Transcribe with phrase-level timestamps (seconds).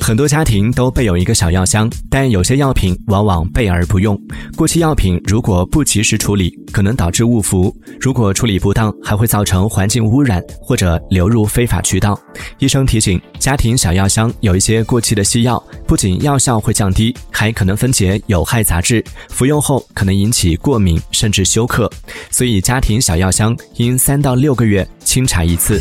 [0.00, 4.18] 很多家庭都备有一个小药箱但有些药品往往备而不用
[4.56, 12.18] 过期药品如果不及时处理可能导致误服如果处理不当还会造成环境污染或者流入非法渠道。
[12.58, 21.90] 医生提醒家庭小药箱有一些过期的西药不仅药效会降低还可能分解有害杂质服用后可能引起过敏甚至休克
[22.30, 25.80] 所以家庭小药箱应三到六个月清查一次。